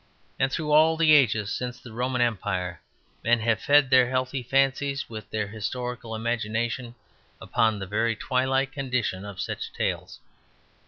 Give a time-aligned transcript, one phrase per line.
[0.39, 2.81] And through all the ages since the Roman Empire
[3.23, 6.95] men have fed their healthy fancies and their historical imagination
[7.39, 10.19] upon the very twilight condition of such tales.